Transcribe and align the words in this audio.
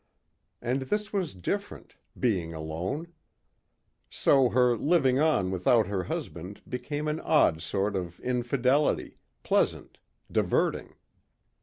And 0.63 0.81
this 0.89 1.13
was 1.13 1.35
different 1.35 1.95
being 2.19 2.53
alone. 2.53 3.13
So 4.09 4.49
her 4.49 4.75
living 4.75 5.19
on 5.19 5.51
without 5.51 5.85
her 5.85 6.05
husband 6.05 6.59
became 6.67 7.07
an 7.07 7.19
odd 7.19 7.61
sort 7.61 7.95
of 7.95 8.19
infidelity, 8.21 9.19
pleasant, 9.43 9.99
diverting. 10.31 10.95